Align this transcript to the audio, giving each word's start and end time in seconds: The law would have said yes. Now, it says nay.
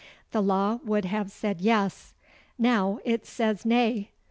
The 0.31 0.41
law 0.41 0.79
would 0.83 1.05
have 1.05 1.29
said 1.29 1.61
yes. 1.61 2.15
Now, 2.57 2.97
it 3.05 3.27
says 3.27 3.67
nay. 3.67 4.09